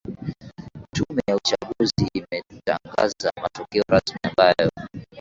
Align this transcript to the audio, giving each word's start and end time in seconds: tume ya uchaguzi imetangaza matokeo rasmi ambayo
tume 0.95 1.21
ya 1.27 1.35
uchaguzi 1.35 2.07
imetangaza 2.13 3.31
matokeo 3.41 3.83
rasmi 3.87 4.19
ambayo 4.23 4.71